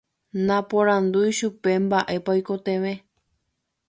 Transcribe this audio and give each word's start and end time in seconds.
Naporandúi 0.47 1.31
chupe 1.37 1.71
mba'épa 1.83 2.31
oikotevẽ. 2.35 2.93